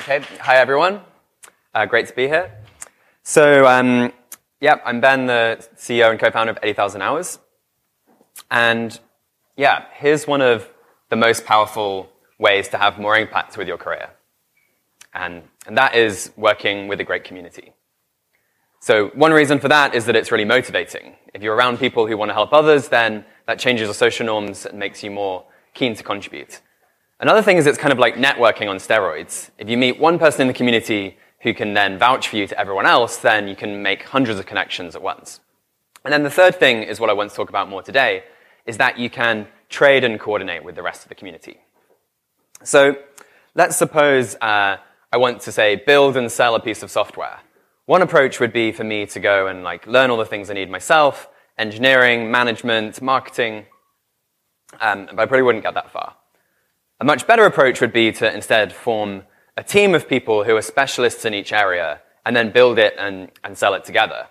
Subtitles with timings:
[0.00, 1.02] Okay, hi everyone.
[1.74, 2.50] Uh, great to be here.
[3.22, 4.14] So, um,
[4.58, 7.38] yeah, I'm Ben, the CEO and co-founder of 80,000 Hours.
[8.50, 8.98] And
[9.58, 10.66] yeah, here's one of
[11.10, 14.08] the most powerful ways to have more impact with your career.
[15.12, 17.74] And, and that is working with a great community.
[18.80, 21.16] So one reason for that is that it's really motivating.
[21.34, 24.64] If you're around people who want to help others, then that changes your social norms
[24.64, 25.44] and makes you more
[25.74, 26.62] keen to contribute.
[27.20, 29.50] Another thing is it's kind of like networking on steroids.
[29.58, 32.58] If you meet one person in the community who can then vouch for you to
[32.58, 35.40] everyone else, then you can make hundreds of connections at once.
[36.02, 38.24] And then the third thing is what I want to talk about more today,
[38.64, 41.60] is that you can trade and coordinate with the rest of the community.
[42.62, 42.96] So
[43.54, 44.78] let's suppose uh,
[45.12, 47.40] I want to say build and sell a piece of software.
[47.84, 50.54] One approach would be for me to go and like learn all the things I
[50.54, 53.66] need myself, engineering, management, marketing,
[54.80, 56.16] um, but I probably wouldn't get that far.
[57.00, 59.22] A much better approach would be to instead form
[59.56, 63.30] a team of people who are specialists in each area and then build it and,
[63.42, 64.26] and sell it together.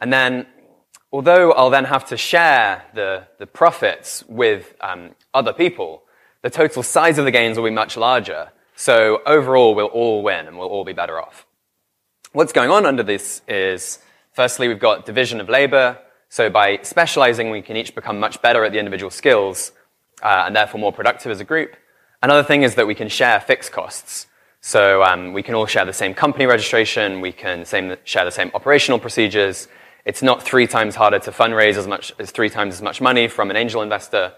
[0.00, 0.46] And then,
[1.12, 6.02] although I'll then have to share the, the profits with um, other people,
[6.42, 8.50] the total size of the gains will be much larger.
[8.74, 11.46] So overall, we'll all win and we'll all be better off.
[12.32, 14.00] What's going on under this is,
[14.32, 15.96] firstly, we've got division of labor.
[16.30, 19.70] So by specializing, we can each become much better at the individual skills
[20.20, 21.76] uh, and therefore more productive as a group.
[22.22, 24.26] Another thing is that we can share fixed costs.
[24.60, 28.32] So um, we can all share the same company registration, we can same, share the
[28.32, 29.68] same operational procedures.
[30.04, 33.28] It's not three times harder to fundraise as much as three times as much money
[33.28, 34.32] from an angel investor.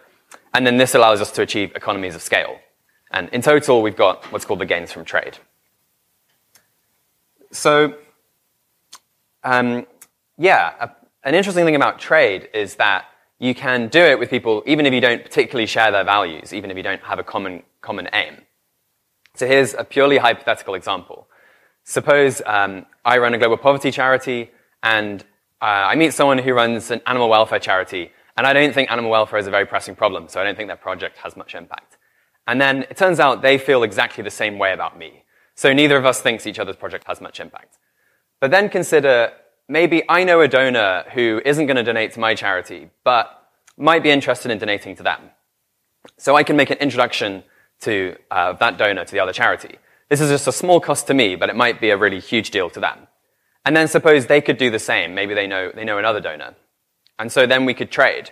[0.52, 2.58] And then this allows us to achieve economies of scale.
[3.10, 5.38] And in total, we've got what's called the gains from trade.
[7.50, 7.94] So,
[9.42, 9.86] um,
[10.36, 10.90] yeah, a,
[11.24, 13.06] an interesting thing about trade is that
[13.41, 16.70] you can do it with people even if you don't particularly share their values, even
[16.70, 18.36] if you don't have a common, common aim.
[19.34, 21.27] So here's a purely hypothetical example.
[21.84, 24.50] Suppose um, I run a global poverty charity
[24.82, 25.22] and
[25.62, 29.10] uh, I meet someone who runs an animal welfare charity and I don't think animal
[29.10, 31.97] welfare is a very pressing problem, so I don't think their project has much impact.
[32.47, 35.25] And then it turns out they feel exactly the same way about me.
[35.54, 37.78] So neither of us thinks each other's project has much impact.
[38.41, 39.32] But then consider
[39.69, 43.39] maybe I know a donor who isn't going to donate to my charity, but
[43.80, 45.30] might be interested in donating to them.
[46.16, 47.42] So I can make an introduction
[47.80, 49.78] to uh, that donor to the other charity.
[50.08, 52.50] This is just a small cost to me, but it might be a really huge
[52.50, 53.06] deal to them.
[53.64, 55.14] And then suppose they could do the same.
[55.14, 56.54] Maybe they know, they know another donor.
[57.19, 58.30] And so then we could trade.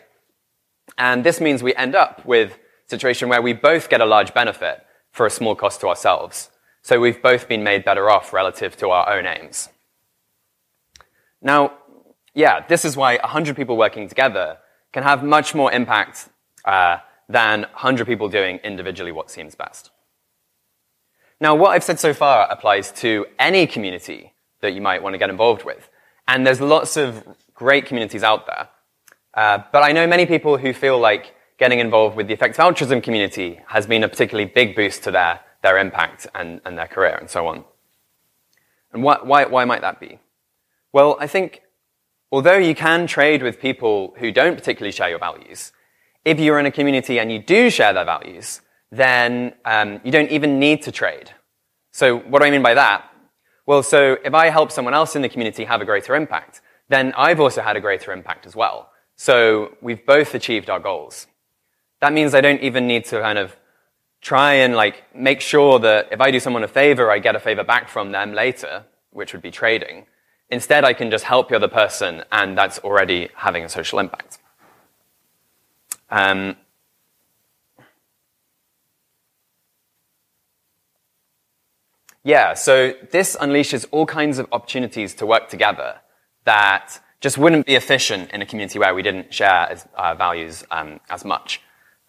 [0.96, 4.34] And this means we end up with a situation where we both get a large
[4.34, 6.50] benefit for a small cost to ourselves.
[6.82, 9.68] So we've both been made better off relative to our own aims.
[11.40, 11.74] Now,
[12.34, 14.58] yeah, this is why 100 people working together
[14.92, 16.28] can have much more impact
[16.64, 19.90] uh, than 100 people doing individually what seems best.
[21.40, 25.18] Now, what I've said so far applies to any community that you might want to
[25.18, 25.88] get involved with.
[26.26, 28.68] And there's lots of great communities out there.
[29.34, 33.00] Uh, but I know many people who feel like getting involved with the effective altruism
[33.00, 37.16] community has been a particularly big boost to their, their impact and, and their career
[37.16, 37.64] and so on.
[38.92, 40.18] And why, why, why might that be?
[40.92, 41.62] Well, I think
[42.30, 45.72] although you can trade with people who don't particularly share your values,
[46.24, 50.30] if you're in a community and you do share their values, then um, you don't
[50.30, 51.30] even need to trade.
[51.92, 53.10] So what do I mean by that?
[53.66, 57.12] Well, so if I help someone else in the community have a greater impact, then
[57.16, 58.90] I've also had a greater impact as well.
[59.16, 61.26] So we've both achieved our goals.
[62.00, 63.56] That means I don't even need to kind of
[64.20, 67.40] try and like make sure that if I do someone a favor, I get a
[67.40, 70.06] favor back from them later, which would be trading.
[70.50, 74.38] Instead, I can just help the other person, and that's already having a social impact.
[76.10, 76.56] Um,
[82.24, 85.96] yeah, so this unleashes all kinds of opportunities to work together
[86.44, 90.64] that just wouldn't be efficient in a community where we didn't share as, uh, values
[90.70, 91.60] um, as much.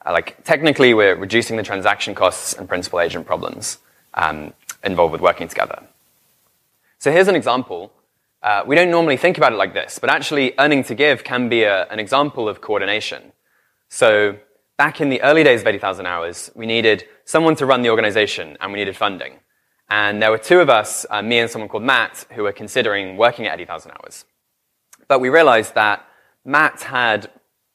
[0.05, 3.79] Uh, like technically, we're reducing the transaction costs and principal agent problems
[4.13, 5.83] um, involved with working together.
[6.99, 7.91] So here's an example
[8.41, 11.49] uh, we don't normally think about it like this, but actually earning to give can
[11.49, 13.33] be a, an example of coordination.
[13.89, 14.37] So
[14.77, 18.57] back in the early days of 80,000 hours, we needed someone to run the organization
[18.61, 19.39] and we needed funding.
[19.89, 23.17] And there were two of us, uh, me and someone called Matt, who were considering
[23.17, 24.25] working at 80,000 hours.
[25.07, 26.05] But we realized that
[26.45, 27.31] Matt had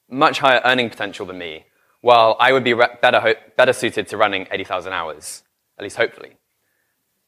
[0.08, 1.66] much higher earning potential than me,
[2.00, 5.42] while I would be re- better, better suited to running 80,000 hours,
[5.78, 6.36] at least hopefully.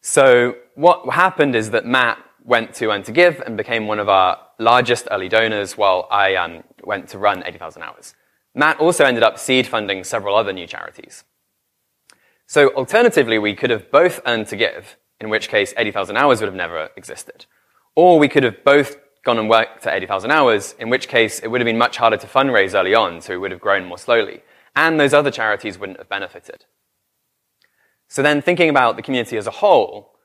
[0.01, 4.09] So what happened is that Matt went to Earn to Give and became one of
[4.09, 8.15] our largest early donors while I um, went to run 80,000 hours.
[8.55, 11.25] Matt also ended up seed funding several other new charities.
[12.47, 16.47] So alternatively, we could have both earned to give in which case 80,000 hours would
[16.47, 17.47] have never existed.
[17.95, 21.49] Or we could have both gone and worked to 80,000 hours, in which case it
[21.49, 23.99] would have been much harder to fundraise early on, so we would have grown more
[23.99, 24.43] slowly.
[24.77, 26.65] And those other charities wouldn't have benefited.
[28.09, 30.16] So then thinking about the community as a whole,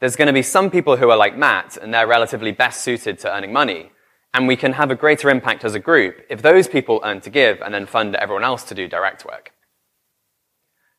[0.00, 3.18] there's going to be some people who are like Matt, and they're relatively best suited
[3.20, 3.92] to earning money.
[4.32, 7.30] And we can have a greater impact as a group if those people earn to
[7.30, 9.52] give and then fund everyone else to do direct work.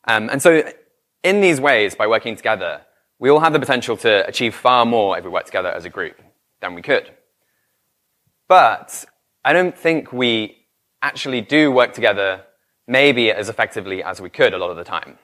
[0.07, 0.63] Um, and so
[1.24, 2.81] in these ways, by working together,
[3.19, 5.89] we all have the potential to achieve far more if we work together as a
[5.89, 6.21] group
[6.59, 7.09] than we could.
[8.48, 9.06] But
[9.45, 10.57] I don't think we
[11.01, 12.44] actually do work together
[12.88, 15.18] maybe as effectively as we could a lot of the time.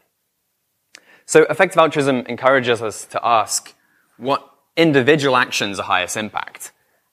[1.28, 3.76] So effective altruism encourages us to ask
[4.16, 6.72] what individual actions are highest impact.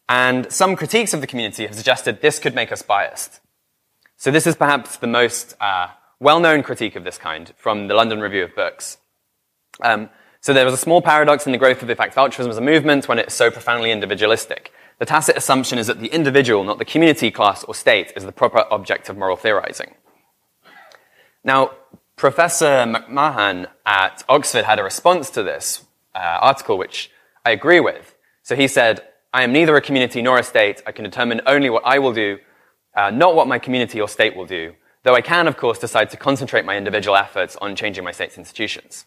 [0.08, 3.40] And some critiques of the community have suggested this could make us biased.
[4.16, 5.88] So this is perhaps the most uh,
[6.20, 8.98] well-known critique of this kind from the London Review of Books.
[9.82, 12.60] Um, so there was a small paradox in the growth of effective altruism as a
[12.60, 14.70] movement when it's so profoundly individualistic.
[15.00, 18.30] The tacit assumption is that the individual, not the community, class, or state, is the
[18.30, 19.94] proper object of moral theorizing.
[21.42, 21.72] Now,
[22.16, 25.84] Professor McMahan at Oxford had a response to this
[26.14, 27.10] uh, article, which
[27.44, 28.14] I agree with.
[28.42, 29.02] So he said,
[29.32, 30.80] I am neither a community nor a state.
[30.86, 32.38] I can determine only what I will do,
[32.94, 36.10] uh, not what my community or state will do, though I can, of course, decide
[36.10, 39.04] to concentrate my individual efforts on changing my state's institutions.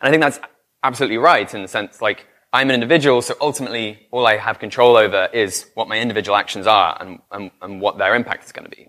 [0.00, 0.40] And I think that's
[0.82, 4.96] absolutely right in the sense, like, I'm an individual, so ultimately all I have control
[4.96, 8.68] over is what my individual actions are and, and, and what their impact is going
[8.68, 8.88] to be.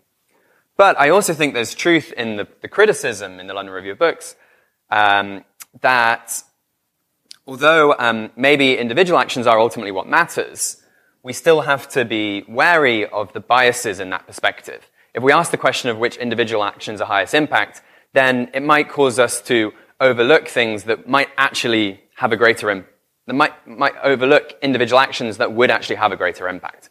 [0.78, 4.00] But I also think there's truth in the, the criticism in the London Review of
[4.00, 4.36] Books
[4.90, 5.44] um,
[5.82, 6.44] that
[7.48, 10.82] although um, maybe individual actions are ultimately what matters,
[11.24, 14.90] we still have to be wary of the biases in that perspective.
[15.14, 17.82] If we ask the question of which individual actions are highest impact,
[18.14, 22.92] then it might cause us to overlook things that might actually have a greater impact.
[23.28, 26.90] That might, might overlook individual actions that would actually have a greater impact.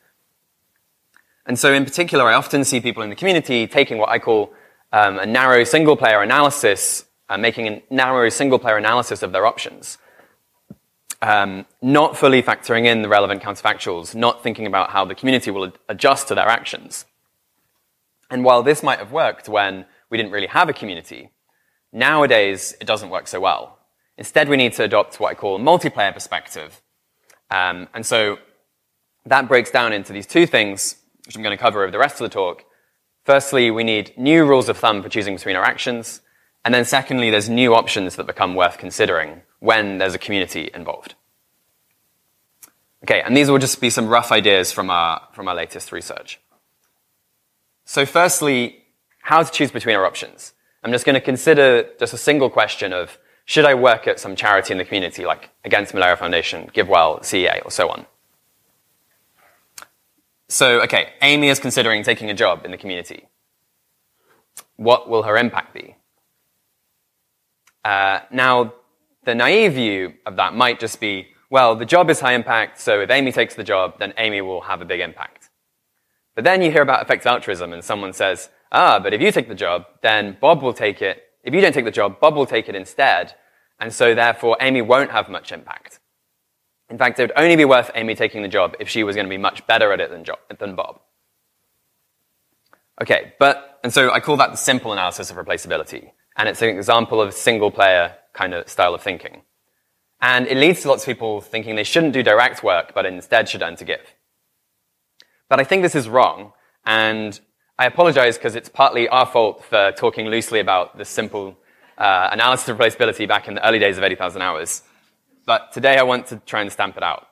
[1.47, 4.53] And so in particular, I often see people in the community taking what I call
[4.93, 9.47] um, a narrow single player analysis, uh, making a narrow single player analysis of their
[9.47, 9.99] options.
[11.21, 15.67] Um, not fully factoring in the relevant counterfactuals, not thinking about how the community will
[15.67, 17.07] ad- adjust to their actions.
[18.31, 21.31] And while this might have worked when we didn't really have a community,
[21.93, 23.79] nowadays it doesn't work so well.
[24.17, 26.83] Instead, we need to adopt what I call a multiplayer perspective.
[27.51, 28.39] Um, and so
[29.27, 32.21] that breaks down into these two things which I'm going to cover over the rest
[32.21, 32.65] of the talk.
[33.25, 36.21] Firstly, we need new rules of thumb for choosing between our actions.
[36.65, 41.15] And then secondly, there's new options that become worth considering when there's a community involved.
[43.05, 46.41] Okay, and these will just be some rough ideas from our, from our latest research.
[47.85, 48.85] So firstly,
[49.21, 50.53] how to choose between our options.
[50.83, 54.37] I'm just going to consider just a single question of should I work at some
[54.37, 58.07] charity in the community, like Against Malaria Foundation, GiveWell, CEA, or so on?
[60.55, 63.27] So, okay, Amy is considering taking a job in the community.
[64.77, 65.97] What will her impact be?
[67.85, 68.73] Uh, now,
[69.25, 73.01] the naive view of that might just be, well, the job is high impact, so
[73.01, 75.51] if Amy takes the job, then Amy will have a big impact.
[76.37, 79.49] But then you hear about effective altruism and someone says, ah, but if you take
[79.49, 81.25] the job, then Bob will take it.
[81.43, 83.35] If you don't take the job, Bob will take it instead.
[83.81, 85.99] And so therefore, Amy won't have much impact.
[86.95, 89.27] In fact, it would only be worth Amy taking the job if she was going
[89.27, 90.25] to be much better at it than,
[90.61, 91.01] than Bob.
[93.03, 96.13] Okay, but, and so I call that the simple analysis of replaceability.
[96.37, 99.43] And it's an example of single player kind of style of thinking.
[100.21, 103.49] And it leads to lots of people thinking they shouldn't do direct work, but instead
[103.49, 104.15] should earn to give.
[105.49, 106.53] But I think this is wrong,
[106.87, 107.41] and
[107.77, 111.59] I apologize because it's partly our fault for talking loosely about this simple
[111.99, 114.83] uh, analysis of replaceability back in the early days of 80,000 hours
[115.47, 117.27] but today I want to try and stamp it out.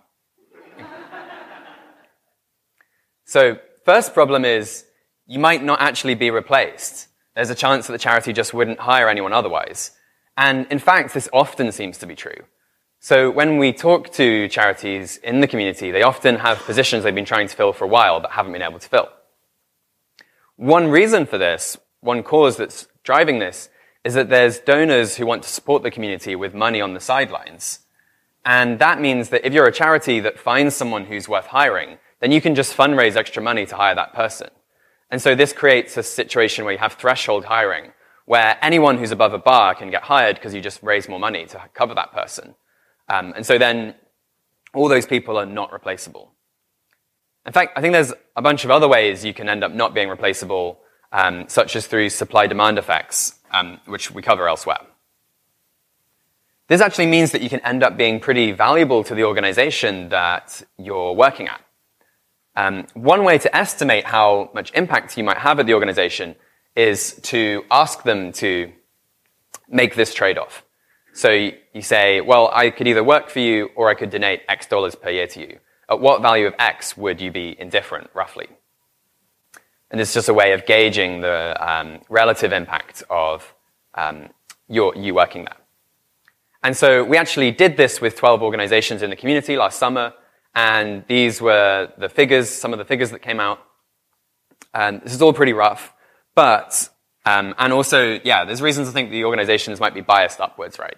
[3.24, 4.84] so, first problem is
[5.26, 7.08] you might not actually be replaced.
[7.34, 9.92] There's a chance that the charity just wouldn't hire anyone otherwise.
[10.36, 12.44] And in fact, this often seems to be true.
[13.04, 17.24] So when we talk to charities in the community, they often have positions they've been
[17.24, 19.08] trying to fill for a while but haven't been able to fill.
[20.56, 23.70] One reason for this, one cause that's driving this,
[24.04, 27.80] is that there's donors who want to support the community with money on the sidelines.
[28.44, 32.32] And that means that if you're a charity that finds someone who's worth hiring, then
[32.32, 34.48] you can just fundraise extra money to hire that person.
[35.10, 37.92] And so this creates a situation where you have threshold hiring,
[38.24, 41.46] where anyone who's above a bar can get hired because you just raise more money
[41.46, 42.54] to cover that person.
[43.08, 43.94] Um, and so then
[44.74, 46.32] all those people are not replaceable.
[47.44, 49.94] In fact, I think there's a bunch of other ways you can end up not
[49.94, 50.80] being replaceable,
[51.10, 54.78] um, such as through supply demand effects, um, which we cover elsewhere.
[56.72, 60.62] This actually means that you can end up being pretty valuable to the organization that
[60.78, 61.60] you're working at.
[62.56, 66.34] Um, one way to estimate how much impact you might have at the organization
[66.74, 68.72] is to ask them to
[69.68, 70.64] make this trade-off.
[71.12, 74.40] So you, you say, well, I could either work for you or I could donate
[74.48, 75.58] X dollars per year to you.
[75.90, 78.48] At what value of X would you be indifferent, roughly?
[79.90, 83.54] And it's just a way of gauging the um, relative impact of
[83.94, 84.30] um,
[84.68, 85.61] your, you working there.
[86.62, 90.14] And so we actually did this with 12 organizations in the community last summer,
[90.54, 93.58] and these were the figures, some of the figures that came out.
[94.72, 95.92] And this is all pretty rough,
[96.34, 96.88] but,
[97.26, 100.96] um, and also, yeah, there's reasons to think the organizations might be biased upwards, right?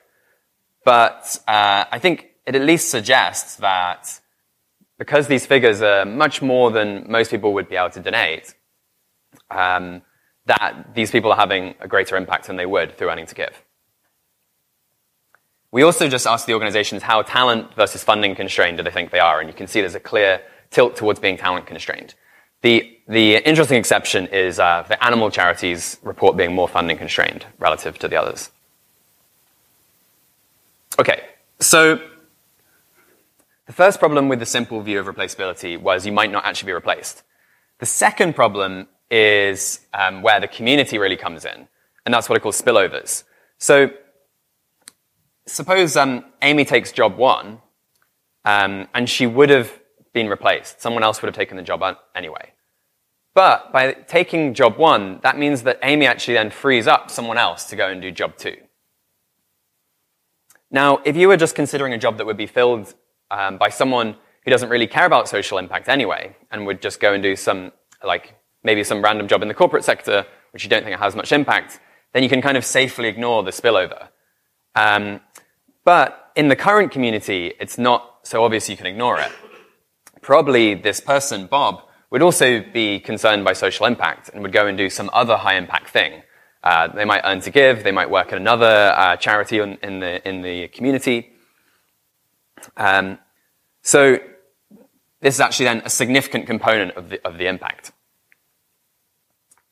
[0.85, 4.21] But uh, I think it at least suggests that
[4.99, 8.55] because these figures are much more than most people would be able to donate,
[9.51, 10.03] um,
[10.47, 13.64] that these people are having a greater impact than they would through earning to give.
[15.75, 19.19] We also just asked the organizations how talent versus funding constrained do they think they
[19.19, 20.41] are, and you can see there's a clear
[20.71, 22.15] tilt towards being talent constrained.
[22.63, 27.99] The, the interesting exception is uh, the animal charities report being more funding constrained relative
[27.99, 28.53] to the others.
[31.01, 31.25] Okay,
[31.59, 32.01] so
[33.67, 36.73] the first problem with the simple view of replaceability was you might not actually be
[36.73, 37.25] replaced.
[37.81, 41.67] The second problem is um, where the community really comes in,
[42.07, 43.25] and that's what I call spillovers.
[43.59, 43.91] So
[45.47, 47.61] suppose um, Amy takes job one,
[48.45, 49.73] um, and she would have
[50.13, 50.81] been replaced.
[50.81, 51.83] Someone else would have taken the job
[52.15, 52.53] anyway.
[53.35, 57.65] But by taking job one, that means that Amy actually then frees up someone else
[57.65, 58.57] to go and do job two.
[60.71, 62.95] Now, if you were just considering a job that would be filled
[63.31, 67.13] um, by someone who doesn't really care about social impact anyway, and would just go
[67.13, 67.73] and do some,
[68.05, 71.33] like, maybe some random job in the corporate sector, which you don't think has much
[71.33, 71.81] impact,
[72.13, 74.09] then you can kind of safely ignore the spillover.
[74.75, 75.21] Um,
[75.85, 79.31] but in the current community, it's not so obvious you can ignore it.
[80.21, 84.79] Probably this person, Bob, would also be concerned by social impact and would go and
[84.79, 86.23] do some other high impact thing.
[86.63, 90.01] Uh, they might earn to give, they might work at another uh, charity in, in,
[90.01, 91.33] the, in the community.
[92.77, 93.19] Um,
[93.83, 94.19] so
[95.21, 97.93] this is actually then a significant component of the, of the impact.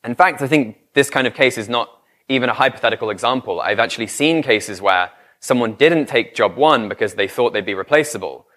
[0.03, 1.89] In fact, I think this kind of case is not
[2.29, 3.61] even a hypothetical example.
[3.61, 5.09] I've actually seen cases where
[5.43, 8.47] someone didn't take job one because they thought they'd be replaceable.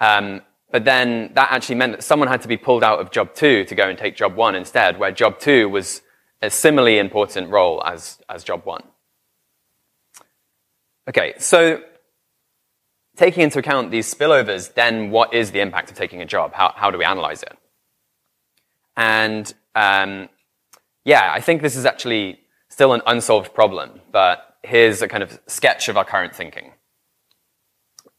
[0.00, 3.34] Um, but then that actually meant that someone had to be pulled out of job
[3.34, 6.02] two to go and take job one instead, where job two was
[6.40, 8.84] a similarly important role as, as job one.
[11.08, 11.82] Okay, so
[13.16, 16.52] taking into account these spillovers, then what is the impact of taking a job?
[16.54, 17.58] How, how do we analyze it?
[18.96, 20.28] And um,
[21.04, 22.38] yeah, I think this is actually
[22.68, 26.72] still an unsolved problem, but here's a kind of sketch of our current thinking.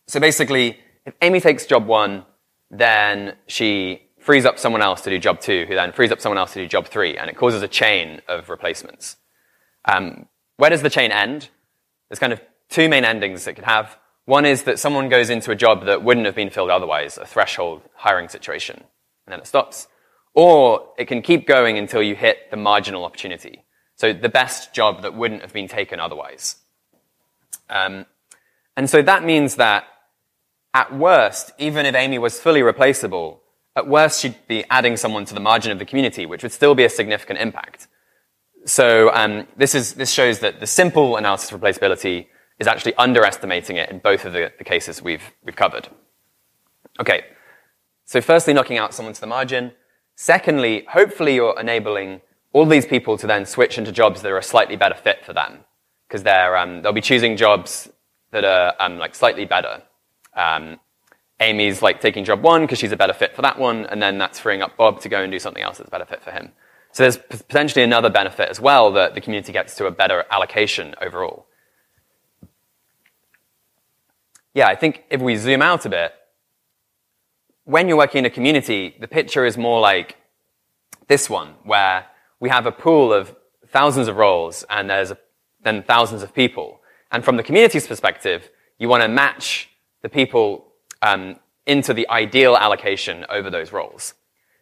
[0.07, 2.25] So basically, if Amy takes job one,
[2.71, 6.37] then she frees up someone else to do job two, who then frees up someone
[6.37, 9.17] else to do job three, and it causes a chain of replacements.
[9.85, 10.27] Um,
[10.57, 11.49] where does the chain end?
[12.09, 13.97] There's kind of two main endings it could have.
[14.25, 17.25] One is that someone goes into a job that wouldn't have been filled otherwise, a
[17.25, 19.87] threshold hiring situation, and then it stops.
[20.33, 23.63] Or it can keep going until you hit the marginal opportunity.
[23.97, 26.57] So the best job that wouldn't have been taken otherwise.
[27.69, 28.05] Um,
[28.77, 29.85] and so that means that
[30.73, 33.41] at worst, even if Amy was fully replaceable,
[33.75, 36.75] at worst she'd be adding someone to the margin of the community, which would still
[36.75, 37.87] be a significant impact.
[38.65, 42.27] So um, this is this shows that the simple analysis of replaceability
[42.59, 45.87] is actually underestimating it in both of the, the cases we've we've covered.
[46.99, 47.23] Okay,
[48.05, 49.71] so firstly, knocking out someone to the margin.
[50.15, 52.21] Secondly, hopefully you're enabling
[52.57, 55.31] all these people to then switch into jobs that are a slightly better fit for
[55.31, 55.59] them
[56.07, 57.87] because they're um, they'll be choosing jobs
[58.31, 59.83] that are um, like slightly better.
[60.35, 60.79] Um,
[61.39, 64.17] Amy's like taking job one because she's a better fit for that one, and then
[64.17, 66.31] that's freeing up Bob to go and do something else that's a better fit for
[66.31, 66.51] him.
[66.93, 70.95] So there's potentially another benefit as well that the community gets to a better allocation
[70.99, 71.45] overall.
[74.55, 76.11] Yeah, I think if we zoom out a bit,
[77.65, 80.15] when you're working in a community, the picture is more like
[81.07, 82.07] this one, where
[82.39, 83.35] we have a pool of
[83.67, 85.17] thousands of roles and there's a,
[85.61, 86.79] then thousands of people.
[87.11, 89.69] And from the community's perspective, you want to match
[90.01, 94.13] the people um, into the ideal allocation over those roles.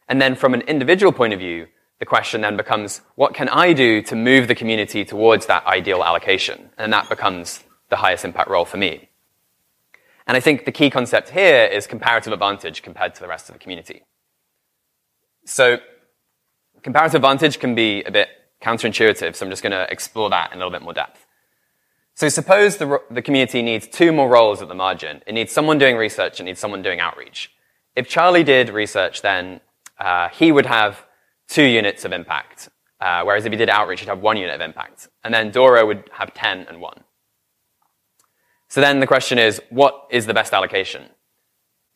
[0.08, 1.68] And then from an individual point of view,
[2.00, 6.04] the question then becomes, what can I do to move the community towards that ideal
[6.04, 6.70] allocation?
[6.78, 9.10] And that becomes the highest impact role for me.
[10.28, 13.54] And I think the key concept here is comparative advantage compared to the rest of
[13.54, 14.04] the community.
[15.46, 15.78] So
[16.86, 18.30] Comparative advantage can be a bit
[18.62, 21.26] counterintuitive, so I'm just going to explore that in a little bit more depth.
[22.14, 25.24] So suppose the, the community needs two more roles at the margin.
[25.26, 27.52] It needs someone doing research, it needs someone doing outreach.
[27.96, 29.62] If Charlie did research, then
[30.00, 31.04] uh, he would have
[31.48, 32.70] two units of impact,
[33.02, 35.08] uh, whereas if he did outreach, he'd have one unit of impact.
[35.24, 37.04] And then Dora would have 10 and 1.
[38.68, 41.06] So then the question is, what is the best allocation?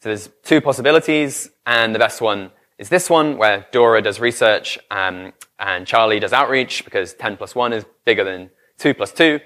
[0.02, 4.80] So there's two possibilities, and the best one is this one, where Dora does research
[4.90, 9.42] um, and Charlie does outreach, because 10 plus 1 is bigger than 2 plus 2.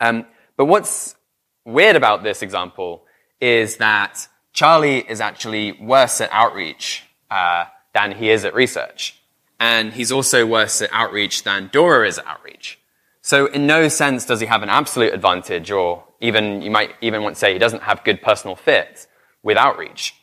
[0.00, 0.24] Um,
[0.56, 1.16] but what's
[1.64, 3.04] weird about this example
[3.40, 7.02] is that Charlie is actually worse at outreach
[7.32, 9.20] uh, than he is at research.
[9.58, 12.78] And he's also worse at outreach than Dora is at outreach.
[13.22, 17.24] So in no sense does he have an absolute advantage, or even, you might even
[17.24, 19.08] want to say he doesn't have good personal fit
[19.42, 20.14] with outreach.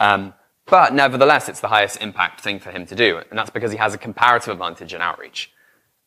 [0.00, 0.34] Um,
[0.66, 3.78] but nevertheless, it's the highest impact thing for him to do, and that's because he
[3.78, 5.52] has a comparative advantage in outreach.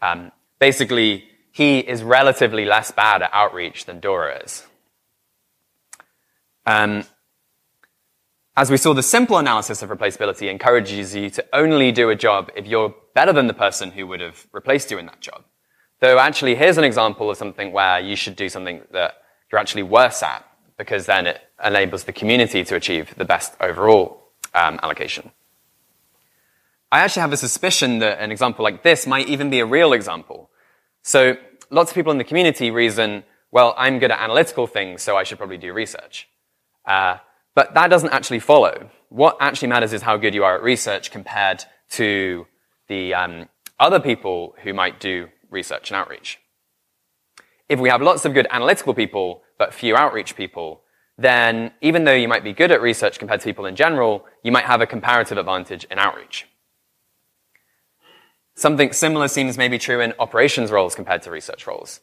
[0.02, 4.66] Um, basically, he is relatively less bad at outreach than Dora is.
[6.66, 7.04] Um,
[8.56, 12.52] as we saw, the simple analysis of replaceability encourages you to only do a job
[12.56, 15.46] if you're better than the person who would have replaced you in that job.
[16.02, 19.16] Though actually, here's an example of something where you should do something that
[19.52, 20.46] you're actually worse at,
[20.78, 25.32] because then it enables the community to achieve the best overall um, allocation.
[26.92, 29.94] I actually have a suspicion that an example like this might even be a real
[29.94, 30.50] example.
[31.04, 31.38] So
[31.70, 35.24] lots of people in the community reason, well, I'm good at analytical things, so I
[35.24, 36.28] should probably do research.
[36.86, 37.18] Uh,
[37.54, 38.90] but that doesn't actually follow.
[39.10, 42.48] What actually matters is how good you are at research compared to
[42.88, 46.40] the um, other people who might do research and outreach.
[47.68, 50.82] If we have lots of good analytical people, but few outreach people,
[51.20, 54.54] then even though you might be good at research compared to people in general, you
[54.54, 56.48] might have a comparative advantage in outreach.
[58.56, 62.00] Something similar seems maybe true in operations roles compared to research roles.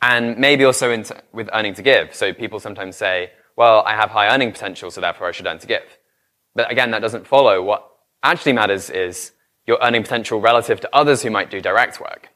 [0.00, 2.14] And maybe also in, with earning to give.
[2.14, 5.58] So people sometimes say, well, I have high earning potential, so therefore I should earn
[5.58, 5.98] to give.
[6.54, 7.60] But again, that doesn't follow.
[7.62, 7.88] What
[8.22, 9.32] actually matters is
[9.66, 12.28] your earning potential relative to others who might do direct work.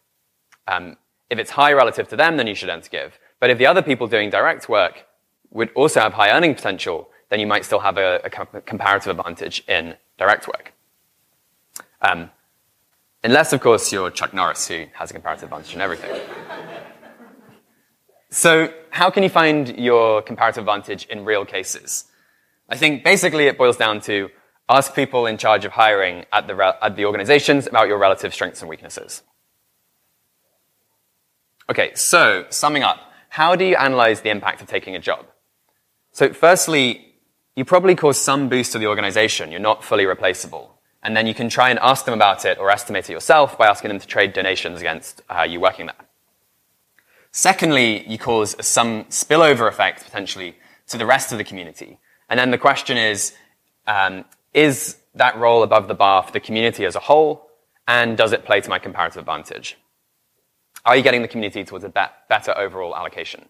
[0.67, 0.97] Um,
[1.31, 3.19] if it's high relative to them, then you should earn to give.
[3.41, 5.07] But if the other people doing direct work
[5.55, 9.65] would also have high earning potential, then you might still have a, a comparative advantage
[9.67, 10.75] in direct work.
[12.03, 12.31] Um,
[13.23, 16.21] unless, of course, you're Chuck Norris, who has a comparative advantage in everything.
[18.31, 22.05] so, how can you find your comparative advantage in real cases?
[22.69, 24.29] I think basically it boils down to
[24.69, 28.61] ask people in charge of hiring at the, at the organizations about your relative strengths
[28.61, 29.23] and weaknesses.
[31.71, 35.27] Okay, so summing up, how do you analyze the impact of taking a job?
[36.15, 37.13] So firstly,
[37.57, 39.51] you probably cause some boost to the organization.
[39.51, 40.79] You're not fully replaceable.
[41.03, 43.67] And then you can try and ask them about it or estimate it yourself by
[43.67, 45.97] asking them to trade donations against uh, you working there.
[47.33, 50.55] Secondly, you cause some spillover effect potentially
[50.87, 51.99] to the rest of the community.
[52.29, 53.35] And then the question is,
[53.89, 57.51] um, is that role above the bar for the community as a whole?
[57.89, 59.77] And does it play to my comparative advantage?
[60.85, 63.49] Are you getting the community towards a better overall allocation?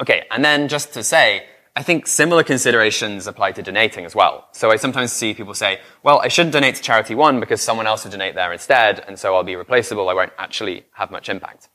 [0.00, 4.48] Okay, and then just to say, I think similar considerations apply to donating as well.
[4.52, 7.86] So I sometimes see people say, well, I shouldn't donate to charity one because someone
[7.86, 11.28] else will donate there instead, and so I'll be replaceable, I won't actually have much
[11.28, 11.68] impact.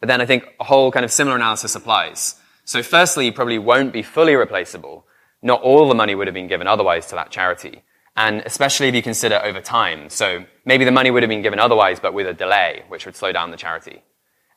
[0.00, 2.36] But then I think a whole kind of similar analysis applies.
[2.64, 5.06] So firstly, you probably won't be fully replaceable.
[5.42, 7.82] Not all the money would have been given otherwise to that charity
[8.16, 10.08] and especially if you consider over time.
[10.08, 13.16] So maybe the money would have been given otherwise, but with a delay, which would
[13.16, 14.02] slow down the charity.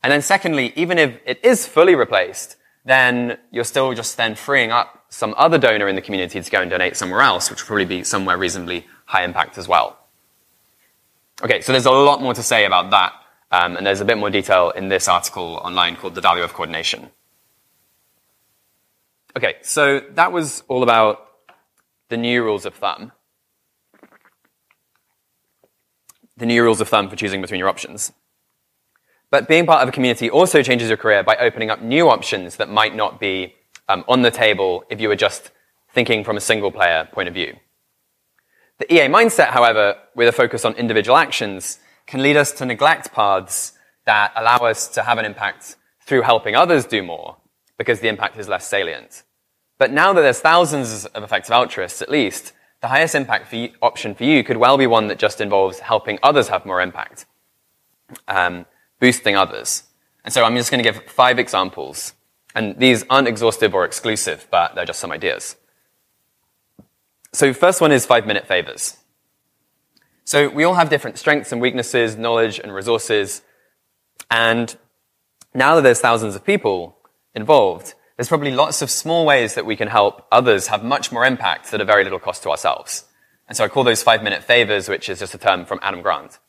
[0.03, 2.55] And then secondly, even if it is fully replaced,
[2.85, 6.61] then you're still just then freeing up some other donor in the community to go
[6.61, 9.97] and donate somewhere else, which will probably be somewhere reasonably high impact as well.
[11.41, 13.13] Okay, so there's a lot more to say about that,
[13.51, 16.53] um, and there's a bit more detail in this article online called The Value of
[16.53, 17.09] Coordination.
[19.35, 21.27] Okay, so that was all about
[22.09, 23.11] the new rules of thumb.
[26.37, 28.13] the new rules of thumb for choosing between your options.
[29.29, 32.55] But being part of a community also changes your career by opening up new options
[32.57, 33.55] that might not be
[33.89, 35.51] um, on the table if you were just
[35.89, 37.55] thinking from a single player point of view.
[38.79, 43.11] The EA mindset, however, with a focus on individual actions, can lead us to neglect
[43.11, 43.73] paths
[44.05, 47.37] that allow us to have an impact through helping others do more,
[47.77, 49.23] because the impact is less salient.
[49.77, 53.71] But now that there's thousands of effective altruists, at least, the highest impact for you,
[53.81, 57.25] option for you could well be one that just involves helping others have more impact,
[58.27, 58.65] um,
[58.99, 59.83] boosting others.
[60.23, 62.13] And so I'm just going to give five examples.
[62.55, 65.55] And these aren't exhaustive or exclusive, but they're just some ideas.
[67.33, 68.97] So first one is five minute favors.
[70.25, 73.41] So we all have different strengths and weaknesses, knowledge and resources.
[74.29, 74.75] And
[75.53, 76.97] now that there's thousands of people
[77.33, 81.23] involved, there's probably lots of small ways that we can help others have much more
[81.25, 83.05] impact at a very little cost to ourselves.
[83.47, 86.01] And so I call those five minute favors, which is just a term from Adam
[86.01, 86.39] Grant.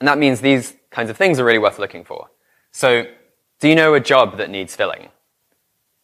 [0.00, 2.28] And that means these kinds of things are really worth looking for.
[2.70, 3.06] So,
[3.60, 5.08] do you know a job that needs filling?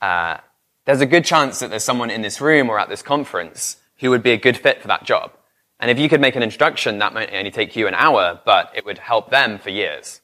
[0.00, 0.38] Uh,
[0.84, 4.10] there's a good chance that there's someone in this room or at this conference who
[4.10, 5.32] would be a good fit for that job.
[5.80, 8.70] And if you could make an introduction, that might only take you an hour, but
[8.74, 10.20] it would help them for years.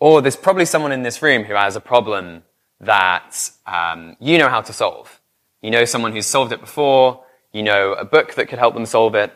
[0.00, 2.44] Or there's probably someone in this room who has a problem
[2.80, 5.20] that um, you know how to solve.
[5.60, 8.86] You know someone who's solved it before, you know a book that could help them
[8.86, 9.32] solve it,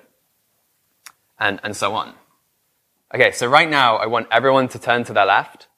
[1.38, 2.14] and, and so on.
[3.14, 5.68] Okay, so right now I want everyone to turn to their left,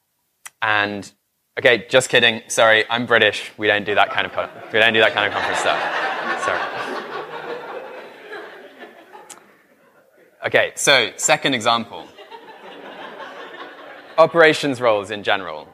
[0.61, 1.11] and
[1.59, 2.41] okay, just kidding.
[2.47, 3.51] Sorry, I'm British.
[3.57, 4.31] We don't do that kind of
[4.71, 5.81] we don't do that kind of conference stuff.
[6.45, 6.85] Sorry.
[10.45, 12.07] Okay, so second example.
[14.17, 15.67] Operations roles in general.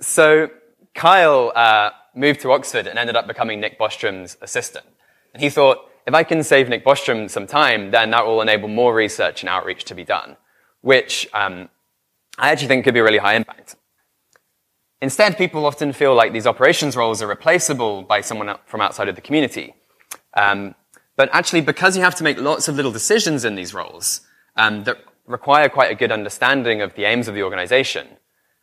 [0.00, 0.50] So
[0.94, 4.84] Kyle uh, moved to Oxford and ended up becoming Nick Bostrom's assistant.
[5.32, 8.68] And he thought, if I can save Nick Bostrom some time, then that will enable
[8.68, 10.36] more research and outreach to be done,
[10.82, 11.68] which um,
[12.38, 13.76] I actually think could be really high impact.
[15.00, 19.14] Instead, people often feel like these operations roles are replaceable by someone from outside of
[19.14, 19.74] the community.
[20.34, 20.74] Um,
[21.16, 24.22] but actually, because you have to make lots of little decisions in these roles
[24.56, 28.06] um, that require quite a good understanding of the aims of the organization,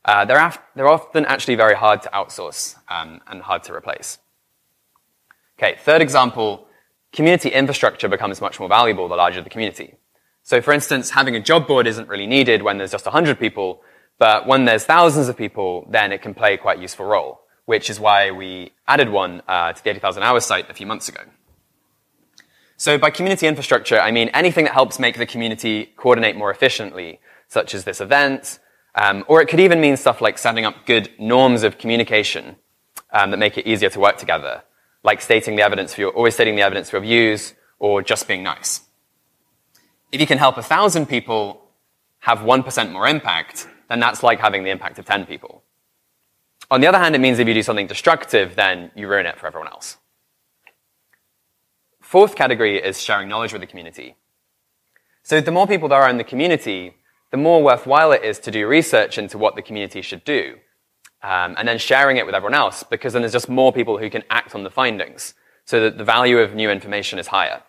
[0.06, 4.18] uh, they're, af- they're, often actually very hard to outsource um, and hard to replace.
[5.60, 6.68] Okay, third example,
[7.14, 9.96] community infrastructure becomes much more valuable the larger the community.
[10.44, 13.82] So for instance, having a job board isn't really needed when there's just 100 people,
[14.18, 18.00] but when there's thousands of people, then it can play quite useful role, which is
[18.00, 21.22] why we added one uh, to the 80,000 hours site a few months ago.
[22.78, 27.20] So by community infrastructure, I mean anything that helps make the community coordinate more efficiently,
[27.48, 28.60] such as this event,
[28.96, 32.56] um, or it could even mean stuff like setting up good norms of communication
[33.12, 34.64] um, that make it easier to work together,
[35.04, 38.28] like stating the evidence for your, always stating the evidence for your views, or just
[38.28, 38.82] being nice.
[40.12, 41.62] If you can help a thousand people
[42.20, 45.64] have 1% more impact, then that's like having the impact of 10 people.
[46.70, 49.40] On the other hand, it means if you do something destructive, then you ruin it
[49.40, 49.98] for everyone else.
[52.02, 54.16] Fourth category is sharing knowledge with the community.
[55.24, 56.96] So the more people there are in the community,
[57.32, 60.58] the more worthwhile it is to do research into what the community should do,
[61.24, 64.10] um, and then sharing it with everyone else, because then there's just more people who
[64.10, 65.34] can act on the findings,
[65.66, 67.62] so that the value of new information is higher.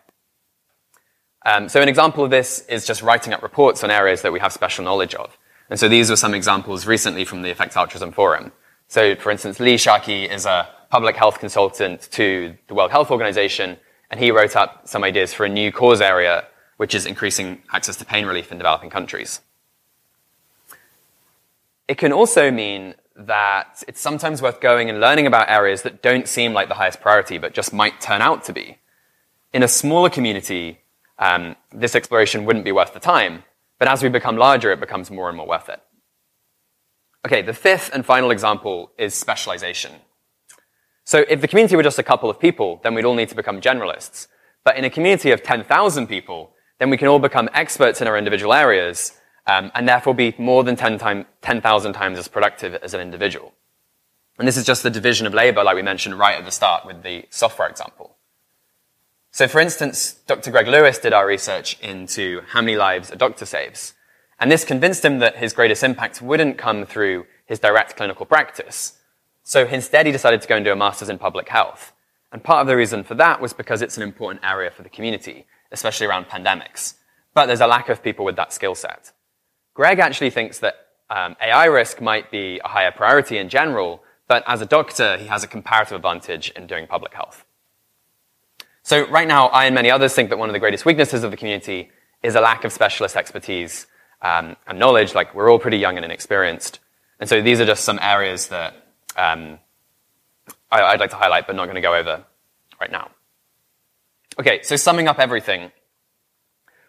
[1.44, 4.40] Um, so an example of this is just writing up reports on areas that we
[4.40, 5.36] have special knowledge of.
[5.70, 8.52] And so these were some examples recently from the Effective Altruism Forum.
[8.88, 13.78] So for instance, Lee Sharkey is a public health consultant to the World Health Organization,
[14.10, 17.96] and he wrote up some ideas for a new cause area, which is increasing access
[17.96, 19.40] to pain relief in developing countries.
[21.88, 26.28] It can also mean that it's sometimes worth going and learning about areas that don't
[26.28, 28.78] seem like the highest priority, but just might turn out to be.
[29.52, 30.80] In a smaller community,
[31.18, 33.44] um, this exploration wouldn't be worth the time,
[33.78, 35.82] but as we become larger, it becomes more and more worth it.
[37.26, 39.92] Okay, the fifth and final example is specialization.
[41.04, 43.34] So if the community were just a couple of people, then we'd all need to
[43.34, 44.28] become generalists.
[44.64, 48.16] But in a community of 10,000 people, then we can all become experts in our
[48.16, 49.12] individual areas,
[49.46, 53.52] um, and therefore be more than 10,000 10, times as productive as an individual.
[54.38, 56.86] And this is just the division of labor, like we mentioned right at the start
[56.86, 58.16] with the software example.
[59.30, 60.50] So for instance, Dr.
[60.50, 63.94] Greg Lewis did our research into how many lives a doctor saves.
[64.38, 68.98] And this convinced him that his greatest impact wouldn't come through his direct clinical practice,
[69.42, 71.92] so instead, he decided to go and do a master's in public health.
[72.30, 74.88] And part of the reason for that was because it's an important area for the
[74.88, 76.94] community, especially around pandemics.
[77.34, 79.12] But there's a lack of people with that skill set.
[79.74, 80.74] Greg actually thinks that
[81.08, 85.26] um, AI risk might be a higher priority in general, but as a doctor, he
[85.26, 87.44] has a comparative advantage in doing public health.
[88.82, 91.30] So right now, I and many others think that one of the greatest weaknesses of
[91.30, 91.90] the community
[92.22, 93.86] is a lack of specialist expertise
[94.22, 95.14] um, and knowledge.
[95.14, 96.80] Like we're all pretty young and inexperienced,
[97.20, 98.74] and so these are just some areas that
[99.16, 99.58] um,
[100.70, 102.24] I, would like to highlight, but not going to go over
[102.80, 103.10] right now.
[104.38, 105.70] Okay, so summing up everything.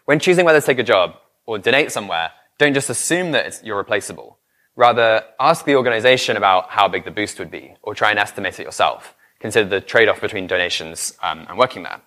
[0.06, 1.16] When choosing whether to take a job
[1.46, 4.38] or donate somewhere, don't just assume that you're replaceable.
[4.76, 8.58] Rather, ask the organization about how big the boost would be, or try and estimate
[8.58, 9.14] it yourself.
[9.38, 12.00] Consider the trade-off between donations um, and working there.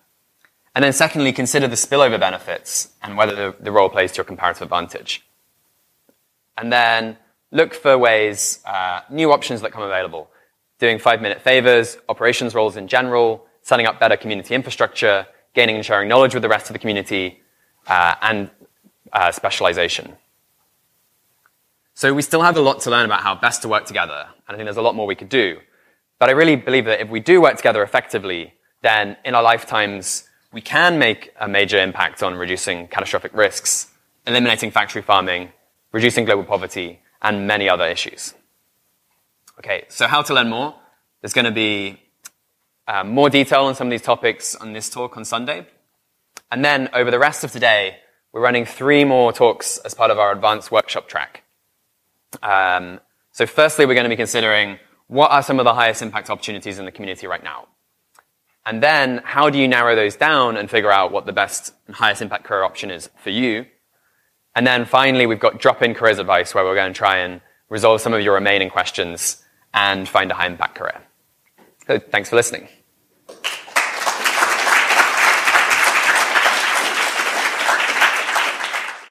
[0.74, 4.24] And then secondly, consider the spillover benefits and whether the, the role plays to your
[4.24, 5.26] comparative advantage.
[6.56, 7.16] And then
[7.50, 10.30] look for ways, uh, new options that come available.
[10.78, 15.84] Doing five minute favors, operations roles in general, setting up better community infrastructure, gaining and
[15.84, 17.40] sharing knowledge with the rest of the community,
[17.86, 18.50] uh, and
[19.12, 20.16] uh, specialization.
[21.98, 24.54] So we still have a lot to learn about how best to work together, and
[24.54, 25.58] I think there's a lot more we could do.
[26.20, 30.22] But I really believe that if we do work together effectively, then in our lifetimes,
[30.52, 33.88] we can make a major impact on reducing catastrophic risks,
[34.28, 35.48] eliminating factory farming,
[35.90, 38.32] reducing global poverty, and many other issues.
[39.58, 40.76] Okay, so how to learn more?
[41.20, 42.00] There's going to be
[42.86, 45.66] uh, more detail on some of these topics on this talk on Sunday.
[46.52, 47.96] And then over the rest of today,
[48.32, 51.42] we're running three more talks as part of our advanced workshop track.
[52.42, 53.00] Um,
[53.32, 56.78] so firstly, we're going to be considering what are some of the highest impact opportunities
[56.78, 57.68] in the community right now?
[58.66, 61.96] And then how do you narrow those down and figure out what the best and
[61.96, 63.64] highest impact career option is for you?
[64.54, 68.00] And then finally, we've got drop-in careers advice where we're going to try and resolve
[68.00, 71.00] some of your remaining questions and find a high impact career.
[71.86, 72.68] So thanks for listening.